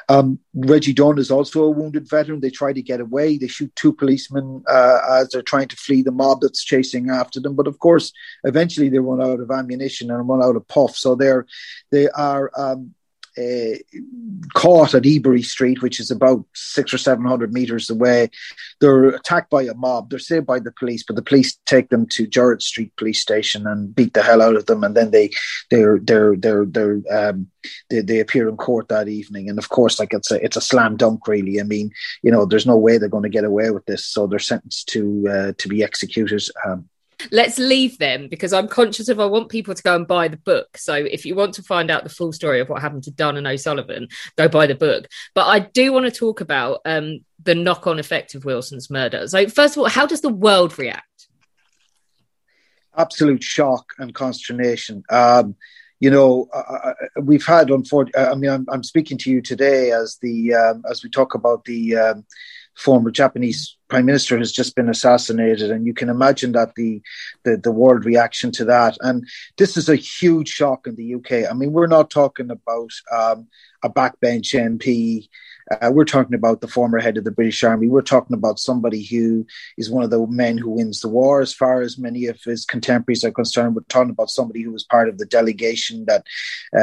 [0.08, 2.40] um, Reggie Dunne is also a wounded veteran.
[2.40, 3.38] They try to get away.
[3.38, 7.40] They shoot two policemen uh, as they're trying to flee the mob that's chasing after
[7.40, 7.54] them.
[7.54, 8.12] But of course,
[8.44, 10.96] eventually they run out of ammunition and run out of puff.
[10.96, 11.46] So they're
[11.90, 12.94] they are um,
[13.38, 13.76] uh,
[14.54, 18.30] caught at Ebury Street, which is about six or seven hundred meters away.
[18.80, 20.10] They're attacked by a mob.
[20.10, 23.66] They're saved by the police, but the police take them to Gerrard Street Police Station
[23.66, 24.84] and beat the hell out of them.
[24.84, 25.30] And then they
[25.70, 27.48] they're they're they're they're um,
[27.90, 29.48] they, they appear in court that evening.
[29.48, 31.60] And of course, like it's a it's a slam dunk, really.
[31.60, 31.90] I mean,
[32.22, 34.88] you know, there's no way they're going to get away with this, so they're sentenced
[34.88, 36.42] to uh, to be executed.
[36.66, 36.88] Um,
[37.30, 40.36] let's leave them because I'm conscious of I want people to go and buy the
[40.36, 40.76] book.
[40.76, 43.36] So if you want to find out the full story of what happened to Dunne
[43.36, 45.06] and O'Sullivan, go buy the book.
[45.34, 49.26] But I do want to talk about um, the knock-on effect of Wilson's murder.
[49.28, 51.28] So first of all, how does the world react?
[52.96, 55.02] Absolute shock and consternation.
[55.08, 55.56] Um,
[56.02, 58.20] you know, uh, we've had unfortunately.
[58.20, 61.64] I mean, I'm, I'm, speaking to you today as the um, as we talk about
[61.64, 62.26] the um,
[62.74, 67.00] former Japanese prime minister has just been assassinated, and you can imagine that the,
[67.44, 68.96] the the world reaction to that.
[69.00, 69.26] And
[69.58, 71.50] this is a huge shock in the UK.
[71.50, 73.48] I mean, we're not talking about um,
[73.82, 75.28] a backbench MP
[75.80, 77.88] uh, we're talking about the former head of the British Army.
[77.88, 79.46] We're talking about somebody who
[79.78, 82.64] is one of the men who wins the war, as far as many of his
[82.64, 83.74] contemporaries are concerned.
[83.74, 86.24] We're talking about somebody who was part of the delegation that
[86.76, 86.82] uh,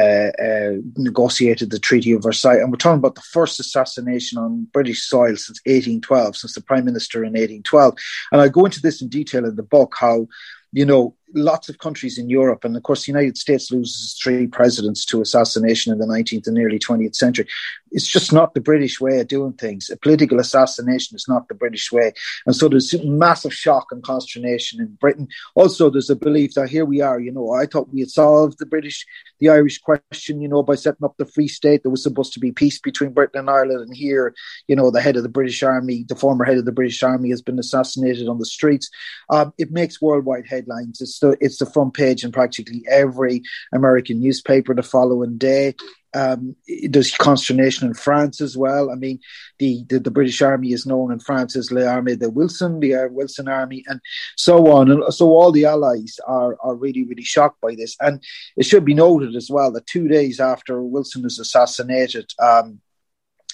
[0.00, 2.58] uh, uh negotiated the Treaty of Versailles.
[2.58, 6.84] And we're talking about the first assassination on British soil since 1812, since the Prime
[6.84, 7.94] Minister in 1812.
[8.32, 10.26] And I go into this in detail in the book how
[10.72, 14.46] you know, lots of countries in Europe, and of course, the United States loses three
[14.46, 17.46] presidents to assassination in the 19th and early 20th century.
[17.92, 19.90] It's just not the British way of doing things.
[19.90, 22.12] A political assassination is not the British way.
[22.46, 25.28] And so there's massive shock and consternation in Britain.
[25.54, 28.58] Also, there's a belief that here we are, you know, I thought we had solved
[28.58, 29.04] the British,
[29.40, 31.82] the Irish question, you know, by setting up the Free State.
[31.82, 33.80] There was supposed to be peace between Britain and Ireland.
[33.80, 34.34] And here,
[34.68, 37.30] you know, the head of the British Army, the former head of the British Army,
[37.30, 38.88] has been assassinated on the streets.
[39.30, 41.00] Um, it makes worldwide headlines.
[41.00, 45.74] It's the it's the front page in practically every American newspaper the following day.
[46.12, 46.56] Um,
[46.88, 48.90] there's consternation in France as well.
[48.90, 49.20] I mean,
[49.60, 53.08] the, the, the, British Army is known in France as L'Armée de Wilson, the uh,
[53.10, 54.00] Wilson Army, and
[54.36, 54.90] so on.
[54.90, 57.96] And so all the Allies are, are really, really shocked by this.
[58.00, 58.20] And
[58.56, 62.80] it should be noted as well that two days after Wilson is assassinated, um,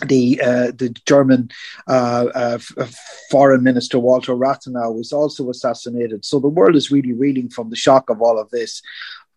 [0.05, 1.51] the uh, the German
[1.89, 2.59] uh, uh,
[3.31, 6.25] foreign minister Walter Rathenau was also assassinated.
[6.25, 8.83] So the world is really reeling from the shock of all of this.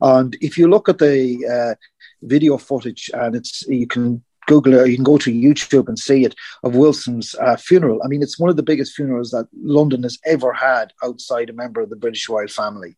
[0.02, 1.76] And if you look at the uh,
[2.22, 6.00] video footage, and it's you can Google it, or you can go to YouTube and
[6.00, 8.02] see it of Wilson's uh, funeral.
[8.04, 11.54] I mean, it's one of the biggest funerals that London has ever had outside a
[11.54, 12.98] member of the British royal family.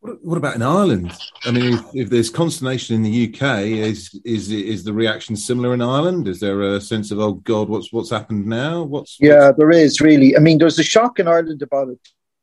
[0.00, 1.12] What, about in Ireland?
[1.44, 5.74] I mean, if, if, there's consternation in the UK, is is is the reaction similar
[5.74, 6.28] in Ireland?
[6.28, 8.84] Is there a sense of oh God, what's what's happened now?
[8.84, 10.36] What's, yeah, there is really.
[10.36, 11.98] I mean, there's a shock in Ireland about it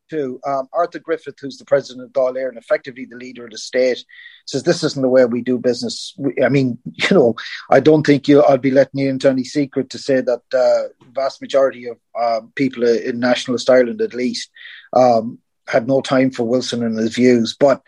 [0.10, 0.40] too.
[0.46, 3.58] Um, Arthur Griffith, who's the president of Dáil Éireann and effectively the leader of the
[3.58, 4.04] state,
[4.46, 6.14] says this isn't the way we do business.
[6.18, 7.36] We, I mean, you know,
[7.70, 8.44] I don't think you.
[8.44, 12.42] I'd be letting you into any secret to say that uh, vast majority of uh,
[12.56, 14.50] people in nationalist Ireland, at least,
[14.94, 17.56] um, had no time for Wilson and his views.
[17.60, 17.82] But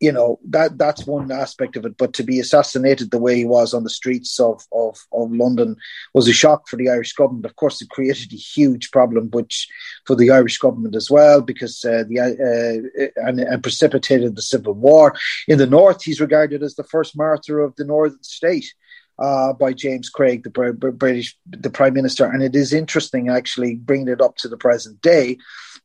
[0.00, 1.96] you know that that's one aspect of it.
[1.96, 5.76] But to be assassinated the way he was on the streets of of, of London
[6.12, 7.46] was a shock for the Irish government.
[7.46, 9.68] Of course, it created a huge problem, which
[10.04, 14.74] for the Irish government as well, because uh, the uh, and, and precipitated the civil
[14.74, 15.14] war
[15.46, 16.02] in the north.
[16.02, 18.74] He's regarded as the first martyr of the northern state.
[19.18, 24.08] Uh, by James Craig, the British, the Prime Minister, and it is interesting actually bringing
[24.08, 25.36] it up to the present day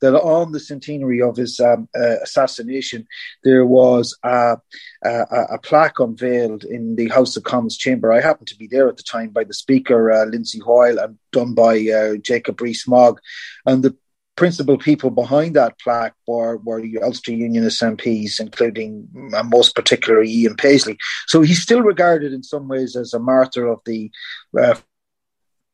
[0.02, 3.08] that on the centenary of his um, uh, assassination,
[3.44, 4.58] there was a,
[5.04, 8.12] a, a, plaque unveiled in the House of Commons chamber.
[8.12, 11.18] I happened to be there at the time by the Speaker, uh, Lindsay Hoyle, and
[11.32, 13.20] done by uh, Jacob Rees-Mogg.
[13.66, 13.96] And the
[14.38, 20.56] principal people behind that plaque were, were Ulster Unionist MPs, including uh, most particularly Ian
[20.56, 20.98] Paisley.
[21.26, 24.10] So he's still regarded in some ways as a martyr of the
[24.58, 24.76] uh,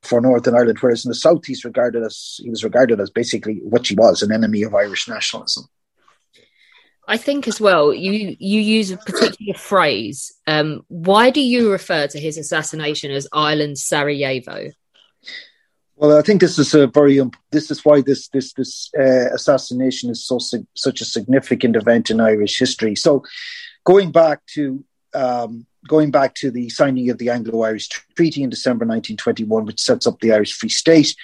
[0.01, 3.59] for Northern Ireland, whereas in the south he's regarded as he was regarded as basically
[3.63, 5.65] what he was, an enemy of Irish nationalism.
[7.07, 10.33] I think as well, you you use a particular phrase.
[10.47, 14.71] Um, why do you refer to his assassination as Ireland Sarajevo?
[16.03, 20.09] Well, I think this is a very this is why this this this uh, assassination
[20.09, 20.37] is so
[20.75, 22.93] such a significant event in Irish history.
[22.93, 23.23] So,
[23.85, 24.83] going back to
[25.13, 27.87] um, going back to the signing of the Anglo-Irish
[28.17, 31.15] Treaty in December 1921, which sets up the Irish Free State,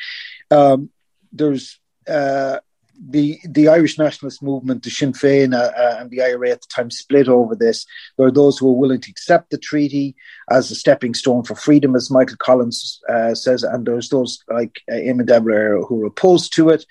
[0.49, 0.89] um,
[1.34, 1.77] there's
[2.07, 2.59] uh,
[3.07, 6.67] the the Irish nationalist movement, the Sinn Féin uh, uh, and the IRA at the
[6.67, 7.85] time split over this.
[8.17, 10.15] There are those who are willing to accept the treaty
[10.49, 14.81] as a stepping stone for freedom, as Michael Collins uh, says, and there's those like
[14.91, 16.85] uh, Eamon Valera who are opposed to it.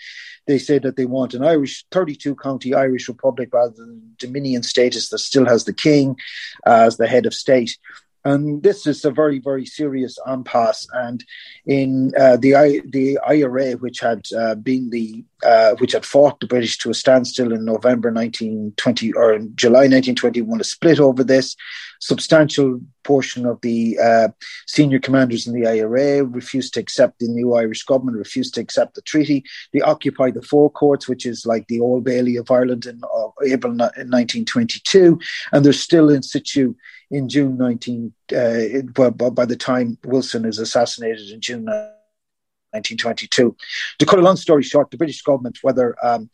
[0.47, 5.11] They say that they want an Irish 32 county Irish republic rather than Dominion status
[5.11, 6.17] that still has the king
[6.65, 7.77] as the head of state.
[8.25, 10.87] And this is a very, very serious impasse.
[10.93, 11.25] And
[11.67, 16.47] in uh, the the IRA, which had uh, been the uh, which had fought the
[16.47, 21.57] British to a standstill in November 1920 or in July 1921, a split over this.
[22.01, 24.29] Substantial portion of the uh,
[24.67, 28.95] senior commanders in the IRA refused to accept the new Irish government, refused to accept
[28.95, 29.45] the treaty.
[29.73, 33.29] They occupied the Four Courts, which is like the Old Bailey of Ireland in uh,
[33.45, 35.19] April in 1922,
[35.53, 36.75] and they're still in situ
[37.11, 38.83] in June 19, uh,
[39.31, 43.57] by the time Wilson is assassinated in June 1922.
[43.99, 46.29] To cut a long story short, the British government, whether um,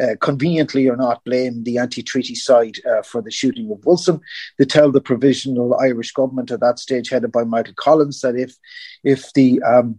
[0.00, 4.20] uh, conveniently or not, blame the anti treaty side uh, for the shooting of Wilson.
[4.58, 8.54] They tell the provisional Irish government at that stage, headed by Michael Collins, that if,
[9.02, 9.98] if the um,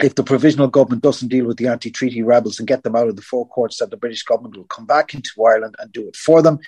[0.00, 3.16] if the provisional government doesn't deal with the anti-treaty rebels and get them out of
[3.16, 6.16] the four courts, that the British government will come back into Ireland and do it
[6.16, 6.58] for them.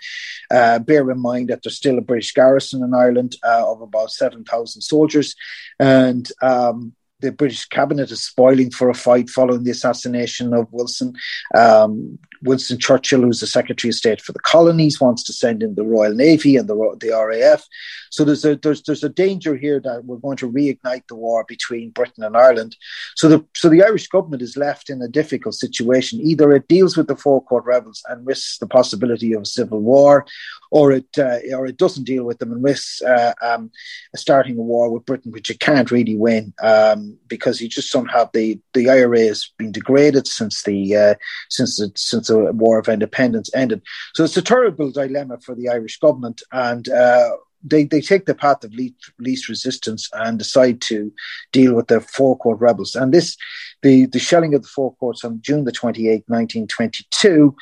[0.51, 4.11] Uh, bear in mind that there's still a British garrison in Ireland uh, of about
[4.11, 5.37] seven thousand soldiers,
[5.79, 11.15] and um, the British cabinet is spoiling for a fight following the assassination of Wilson.
[11.55, 15.75] Um, Winston Churchill, who's the Secretary of State for the colonies, wants to send in
[15.75, 17.67] the Royal Navy and the, the RAF.
[18.11, 21.45] So there's a there's there's a danger here that we're going to reignite the war
[21.47, 22.77] between Britain and Ireland.
[23.15, 26.21] So the so the Irish government is left in a difficult situation.
[26.21, 29.81] Either it deals with the four court rebels and risks the possibility of a civil
[29.81, 30.27] war,
[30.71, 33.71] or it uh, or it doesn't deal with them and risks uh, um,
[34.17, 38.11] starting a war with Britain, which it can't really win um, because you just don't
[38.11, 41.15] have the the IRA has been degraded since the uh,
[41.49, 43.83] since the, since the War of Independence ended.
[44.15, 46.89] So it's a terrible dilemma for the Irish government and.
[46.89, 47.31] Uh,
[47.63, 51.13] they, they take the path of least, least resistance and decide to
[51.53, 52.95] deal with the four court rebels.
[52.95, 53.37] And this,
[53.83, 57.55] the, the shelling of the four courts on June the 28th, 1922,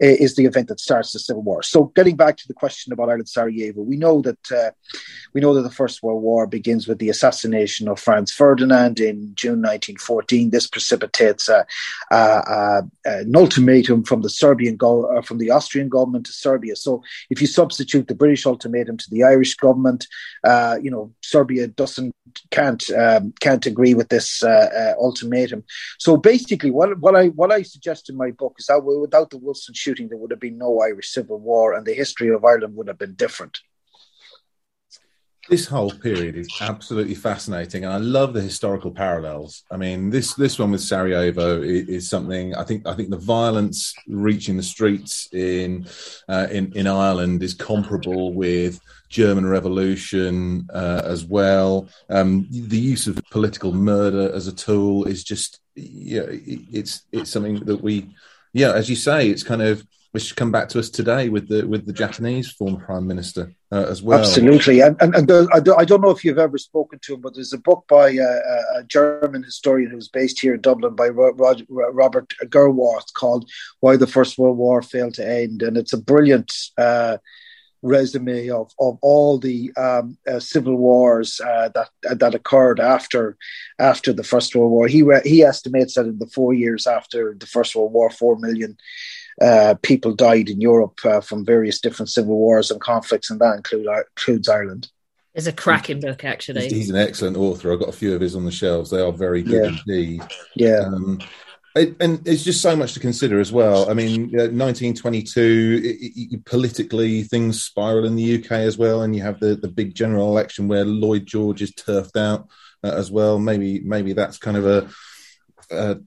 [0.00, 1.62] is the event that starts the civil war.
[1.62, 4.70] So, getting back to the question about Ireland Sarajevo, we know that uh,
[5.32, 9.32] we know that the First World War begins with the assassination of Franz Ferdinand in
[9.34, 10.50] June 1914.
[10.50, 11.66] This precipitates a,
[12.10, 16.76] a, a, an ultimatum from the Serbian go- uh, from the Austrian government to Serbia.
[16.76, 20.06] So, if you substitute the British ultimatum to the Irish government,
[20.44, 22.14] uh, you know Serbia doesn't
[22.50, 25.64] can't um, can't agree with this uh, uh, ultimatum.
[25.98, 29.38] So basically, what what I what I suggest in my book is that without the
[29.38, 32.74] Wilson shooting, there would have been no Irish Civil War, and the history of Ireland
[32.76, 33.60] would have been different.
[35.48, 39.62] This whole period is absolutely fascinating, and I love the historical parallels.
[39.70, 42.84] I mean, this this one with Sarajevo is, is something I think.
[42.84, 45.86] I think the violence reaching the streets in
[46.28, 51.88] uh, in in Ireland is comparable with German Revolution uh, as well.
[52.10, 57.60] Um, the use of political murder as a tool is just yeah, it's it's something
[57.66, 58.10] that we
[58.56, 61.66] yeah, as you say, it's kind of which come back to us today with the
[61.66, 64.18] with the Japanese former prime minister uh, as well.
[64.18, 67.14] Absolutely, and and, and the, I, do, I, don't know if you've ever spoken to
[67.14, 70.94] him, but there's a book by uh, a German historian who's based here in Dublin
[70.94, 73.46] by Robert Gerwarth called
[73.80, 76.50] "Why the First World War Failed to End," and it's a brilliant.
[76.78, 77.18] Uh,
[77.86, 83.36] resume of, of all the um, uh, civil wars uh, that that occurred after
[83.78, 84.88] after the First World War.
[84.88, 88.36] He re- he estimates that in the four years after the First World War, four
[88.38, 88.76] million
[89.40, 93.56] uh, people died in Europe uh, from various different civil wars and conflicts, and that
[93.56, 94.88] include, includes Ireland.
[95.34, 96.68] It's a cracking book, actually.
[96.68, 97.70] He's an excellent author.
[97.70, 98.88] I've got a few of his on the shelves.
[98.88, 99.80] They are very good yeah.
[99.86, 100.22] indeed.
[100.54, 100.78] Yeah.
[100.78, 101.18] Um,
[101.76, 103.88] it, and it's just so much to consider as well.
[103.90, 109.14] I mean, uh, 1922, it, it, politically, things spiral in the UK as well, and
[109.14, 112.48] you have the, the big general election where Lloyd George is turfed out
[112.82, 113.38] uh, as well.
[113.38, 114.88] Maybe maybe that's kind of a,
[115.70, 115.98] a,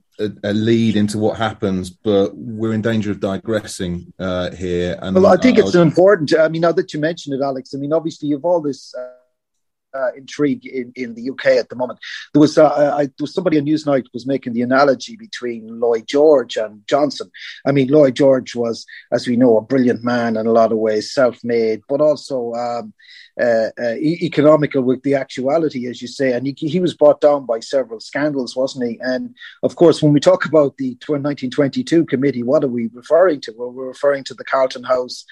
[0.42, 4.98] a lead into what happens, but we're in danger of digressing uh, here.
[5.00, 6.34] And well, I think it's important.
[6.36, 7.74] I mean, now that you mention it, Alex.
[7.74, 8.94] I mean, obviously, you've all this.
[9.94, 11.98] Uh uh, intrigue in, in the UK at the moment.
[12.32, 16.06] There was uh, I, there was somebody on Newsnight was making the analogy between Lloyd
[16.06, 17.30] George and Johnson.
[17.66, 20.78] I mean, Lloyd George was, as we know, a brilliant man in a lot of
[20.78, 22.92] ways, self-made, but also um,
[23.40, 26.32] uh, uh, economical with the actuality, as you say.
[26.32, 28.98] And he, he, was brought down by several scandals, wasn't he?
[29.00, 33.54] And of course, when we talk about the 1922 committee, what are we referring to?
[33.56, 35.24] Well, we're referring to the Carlton House,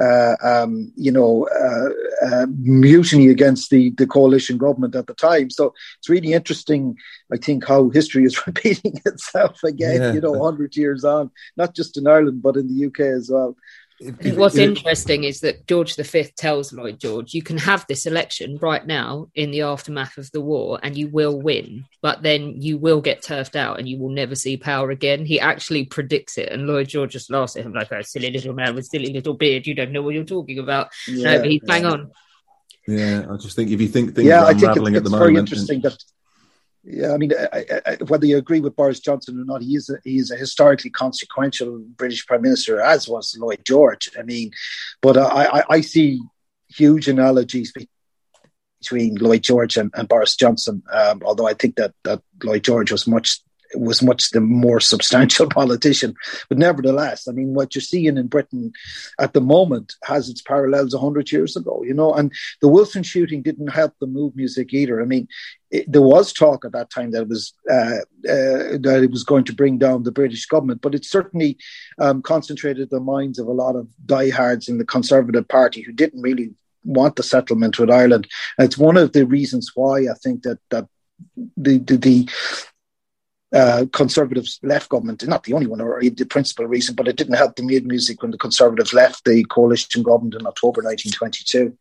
[0.00, 5.50] uh, um, you know, uh, uh, mutiny against the, the coalition government at the time.
[5.50, 6.96] So it's really interesting,
[7.32, 10.12] I think, how history is repeating itself again, yeah.
[10.12, 13.56] you know, 100 years on, not just in Ireland, but in the UK as well.
[14.02, 18.06] If, What's if, interesting is that George V tells Lloyd George, you can have this
[18.06, 22.54] election right now in the aftermath of the war and you will win, but then
[22.62, 25.26] you will get turfed out and you will never see power again.
[25.26, 26.48] He actually predicts it.
[26.48, 29.34] And Lloyd George just laughs at him like, a silly little man with silly little
[29.34, 29.66] beard.
[29.66, 30.88] You don't know what you're talking about.
[31.06, 32.10] Yeah, no, but he's bang on.
[32.88, 35.28] Yeah, I just think if you think things yeah, are unraveling at the moment.
[35.28, 36.02] Very interesting that
[36.82, 39.90] yeah, I mean, I, I, whether you agree with Boris Johnson or not, he is
[39.90, 44.10] a, he is a historically consequential British Prime Minister, as was Lloyd George.
[44.18, 44.52] I mean,
[45.02, 46.20] but I, I see
[46.68, 47.72] huge analogies
[48.80, 50.82] between Lloyd George and, and Boris Johnson.
[50.90, 53.40] Um, although I think that that Lloyd George was much
[53.74, 56.14] was much the more substantial politician.
[56.48, 58.72] But nevertheless, I mean, what you're seeing in Britain
[59.18, 63.42] at the moment has its parallels 100 years ago, you know, and the Wilson shooting
[63.42, 65.00] didn't help the mood music either.
[65.00, 65.28] I mean,
[65.70, 69.24] it, there was talk at that time that it was uh, uh, that it was
[69.24, 71.58] going to bring down the British government, but it certainly
[71.98, 76.22] um, concentrated the minds of a lot of diehards in the Conservative Party who didn't
[76.22, 76.50] really
[76.84, 78.26] want the settlement with Ireland.
[78.58, 80.88] And it's one of the reasons why I think that that
[81.56, 82.30] the the, the
[83.52, 87.34] uh, Conservatives left government, not the only one or the principal reason, but it didn't
[87.34, 91.76] help the mood music when the Conservatives left the coalition government in October 1922.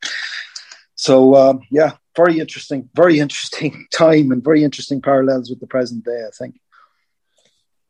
[0.96, 6.04] So, um, yeah, very interesting, very interesting time and very interesting parallels with the present
[6.06, 6.60] day, I think.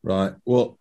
[0.03, 0.33] Right.
[0.45, 0.77] Well,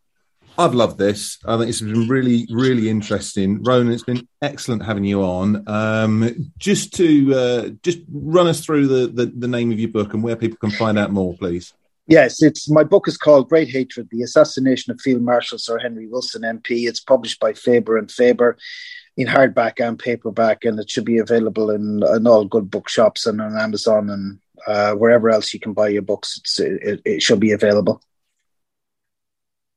[0.59, 1.39] I've loved this.
[1.45, 3.63] I think it's been really, really interesting.
[3.63, 5.63] Ronan, it's been excellent having you on.
[5.69, 10.15] Um, just to uh, just run us through the, the, the name of your book
[10.15, 11.73] and where people can find out more, please.
[12.09, 16.07] Yes, it's my book is called Great Hatred: The Assassination of Field Marshal Sir Henry
[16.07, 16.89] Wilson MP.
[16.89, 18.57] It's published by Faber and Faber
[19.19, 23.43] in hardback and paperback, and it should be available in, in all good bookshops and
[23.43, 26.41] on Amazon and uh, wherever else you can buy your books.
[26.59, 28.01] It, it, should be available.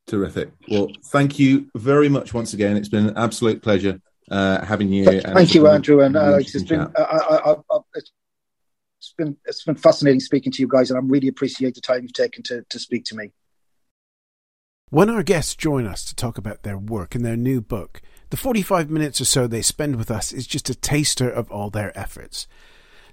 [0.08, 0.52] Terrific.
[0.70, 2.78] Well, thank you very much once again.
[2.78, 5.22] It's been an absolute pleasure uh, having you.
[5.22, 6.82] Thank you, Andrew, and it's been.
[6.96, 7.71] I, I, I, it's it's
[9.22, 12.14] been it's been fascinating speaking to you guys, and I really appreciate the time you've
[12.14, 13.32] taken to to speak to me.
[14.90, 18.38] When our guests join us to talk about their work and their new book, the
[18.38, 21.98] 45 minutes or so they spend with us is just a taster of all their
[21.98, 22.48] efforts.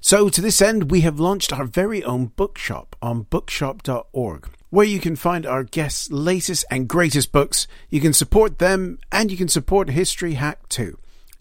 [0.00, 5.00] So, to this end, we have launched our very own bookshop on bookshop.org, where you
[5.00, 7.66] can find our guests' latest and greatest books.
[7.90, 10.98] You can support them and you can support History Hack too.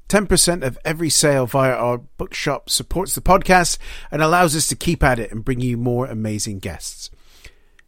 [0.10, 3.78] 10% of every sale via our bookshop supports the podcast
[4.12, 7.10] and allows us to keep at it and bring you more amazing guests.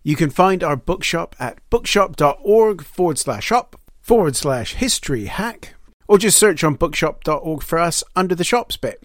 [0.03, 5.75] You can find our bookshop at bookshop.org forward slash shop forward slash history hack,
[6.07, 9.03] or just search on bookshop.org for us under the shops bit.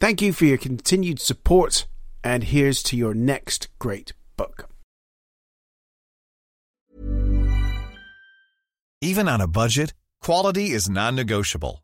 [0.00, 1.86] Thank you for your continued support,
[2.24, 4.68] and here's to your next great book.
[9.00, 11.83] Even on a budget, quality is non negotiable.